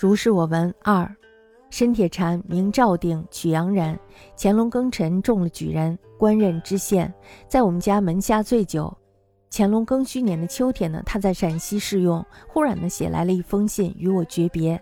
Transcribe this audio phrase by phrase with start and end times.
[0.00, 1.12] 如是我闻二，
[1.70, 3.98] 申铁禅名赵鼎，曲阳人。
[4.36, 7.12] 乾隆庚辰中了举人，官任知县，
[7.48, 8.96] 在我们家门下醉酒。
[9.50, 14.80] 乾隆庚戌年的秋天呢，他在陕西试用，忽然呢写来了一封信与我诀别。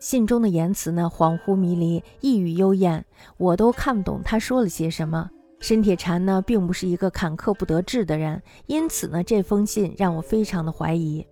[0.00, 3.06] 信中的言辞呢恍惚迷离，意语幽艳，
[3.36, 5.30] 我都看不懂他说了些什么。
[5.60, 11.24] 申铁禅呢并不是一个坎坷不得志的人，因此呢这封信让我非常的怀疑。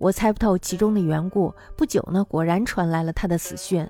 [0.00, 1.54] 我猜不透其中的缘故。
[1.76, 3.86] 不久呢，果然传来了他的死讯。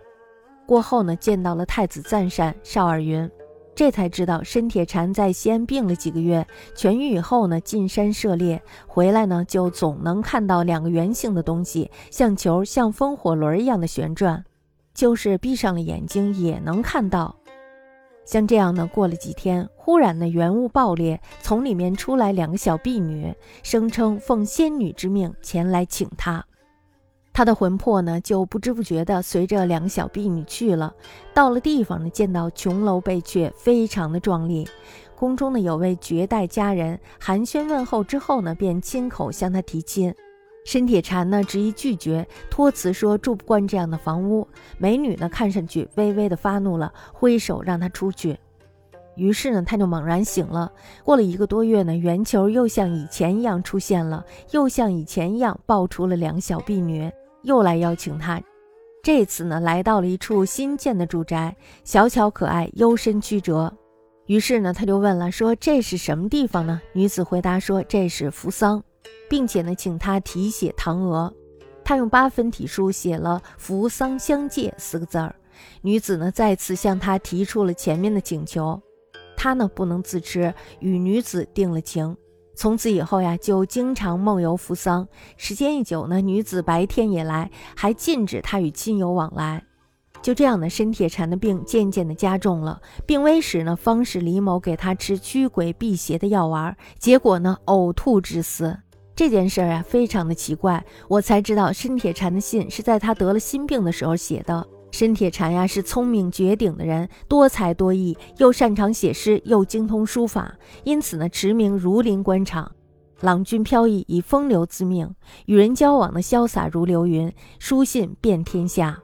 [0.66, 3.30] 过后呢，见到了太子赞善、邵尔云，
[3.76, 14.44] 这才知道申铁禅在西安病了几个月，痊愈以后呢，进山涉猎，回来呢就总能看到两个圆形的东西，像球、像风火轮一样的旋转，
[14.92, 17.36] 就是闭上了眼睛也能看到。
[18.24, 26.44] 像这样呢，过了几天，忽然呢，圆物爆裂，从里面出来两个小婢女，声称奉仙女之命前来请他。
[27.32, 30.92] 他的魂魄呢，就不知不觉地随着两个小婢女去了。
[31.32, 34.68] 到了地方呢，见到琼楼贝阙，非常的壮丽。
[35.16, 40.14] 宫中呢，有位绝代佳人，寒暄问候之后呢，便亲口向他提亲。
[40.64, 44.46] 申铁禅呢，执意拒绝，托辞说住不惯这样的房屋。
[44.78, 48.38] 美女呢，看上去微微的发怒了，挥手让他出去。
[49.16, 50.70] 于是呢，他就猛然醒了。
[51.02, 57.10] 过了一个多月呢，圆球又像以前一样出现了，又像以前一样抱出了两小婢女，
[57.42, 58.40] 又来邀请他。
[59.02, 63.74] 这次呢，来到了一处新建的住宅，小巧可爱，幽深曲折。
[64.26, 66.80] 于是呢，他就问了，说这是什么地方呢？
[66.92, 68.82] 女子回答说，这是扶桑。
[69.28, 71.32] 并且呢，请他题写唐额，
[71.84, 75.34] 他用八分体书写了“扶桑相借”四个字儿。
[75.82, 78.80] 女子呢，再次向他提出了前面的请求，
[79.36, 82.16] 他呢不能自持，与女子定了情。
[82.54, 85.06] 从此以后呀，就经常梦游扶桑。
[85.36, 89.64] 时间一久呢，女子白天也来，还禁止他与亲友往来。
[90.20, 92.82] 就这样呢，申铁禅的病渐渐的加重了。
[93.06, 98.78] 病危时呢，方士李某给他吃驱鬼辟邪的药丸，结果呢，呕吐致死。
[99.20, 104.66] 这件事儿啊，非常的奇怪，我才知道申铁禅的信是在他得了心病的时候写的。
[104.92, 112.72] 申铁禅呀，是聪明绝顶的人，多才多艺，又擅长写诗，又精通书法，因此呢，驰名儒林官场。
[113.20, 115.14] 郎君飘逸，以风流自命，
[115.44, 118.98] 与人交往的潇洒如流云，书信遍天下。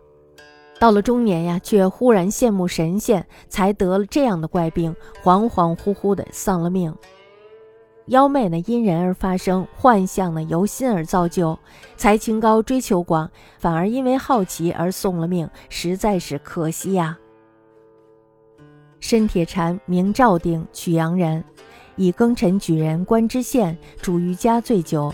[0.81, 6.95] 到了中年呀，却忽然羡慕神仙，才得了这样的怪病，恍恍惚惚的丧了命。
[8.07, 11.59] 妖媚呢，因人而发生；幻象呢，由心而造就。
[11.97, 13.29] 才情高，追求广，
[13.59, 17.19] 反而因为好奇而送了命，实在是可惜呀。
[19.01, 21.43] 申铁禅名赵鼎，曲阳人，
[21.97, 25.13] 以庚辰举人，官知县，主于家醉酒。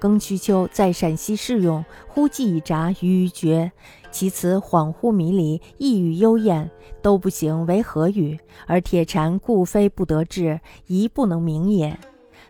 [0.00, 3.70] 庚戌秋，在陕西试用，忽记一札，语语绝。
[4.10, 6.70] 其词恍惚迷离，意语幽艳，
[7.02, 8.38] 都不行为何语？
[8.66, 11.96] 而铁禅故非不得志，宜不能明也。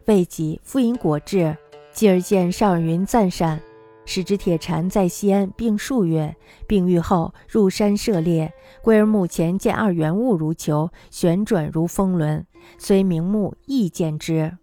[0.07, 1.57] 未及，复因果汁，
[1.93, 3.61] 继而见邵尔云赞善，
[4.05, 6.35] 使之铁禅在西安病数月，
[6.67, 12.47] 病愈后入山涉猎，归而目前见二圆物如球，旋转如风轮，
[12.79, 14.57] 虽明目亦见之。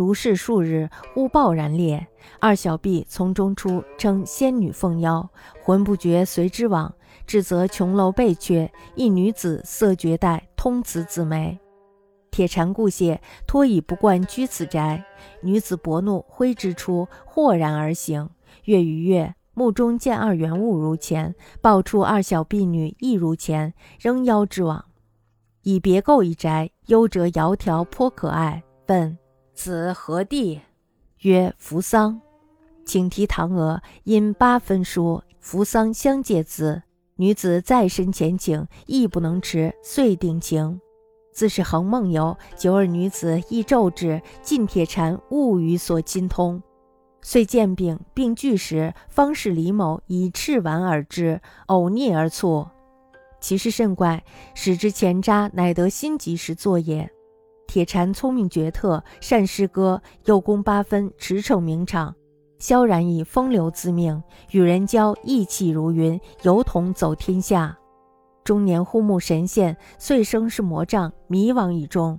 [0.00, 2.06] 如是数日，忽爆然裂，
[2.38, 5.28] 二小婢从中出，称仙女奉邀，
[5.62, 6.94] 魂不觉随之往，
[7.26, 11.60] 至则琼楼贝阙，一女子色绝代，通词自美。
[12.30, 15.04] 铁禅故谢，托以不惯居此宅。
[15.42, 18.30] 女子薄怒，挥之出，豁然而行。
[18.64, 24.82] 月与月，目中见二圆物如前，抱出二小婢女亦如前，仍邀之往。
[25.60, 28.62] 以别构一宅，幽折窈窕，颇可爱。
[28.86, 29.19] 问。
[29.62, 30.62] 此何地？
[31.18, 32.18] 曰扶桑。
[32.86, 36.82] 请提唐娥，因八分书，扶桑相借字。
[37.16, 40.80] 女子再深前请，亦不能迟，遂定情。
[41.34, 46.62] 自是恒梦游，久而女子亦骤至，尽铁禅物语所亲通。
[47.20, 52.66] 遂见病，病具时，方士李某以赤丸而之，呕逆而卒。
[53.42, 54.24] 其事甚怪，
[54.54, 57.12] 使之前渣，乃得心疾时作也。
[57.70, 62.12] 铁禅聪明绝特，善诗歌，又工八分，驰骋名场，
[62.58, 64.20] 萧然以风流自命，
[64.50, 67.78] 与人交意气如云，游同走天下。
[68.42, 72.18] 中年忽慕神仙，遂生是魔障，迷惘以终。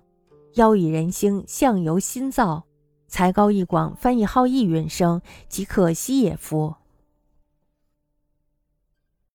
[0.54, 2.64] 妖以人心，相由心造，
[3.10, 6.74] 才高意广，翻译好意，允生，即可惜也夫。